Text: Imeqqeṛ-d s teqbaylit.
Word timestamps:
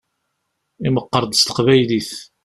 Imeqqeṛ-d 0.87 1.33
s 1.39 1.41
teqbaylit. 1.43 2.11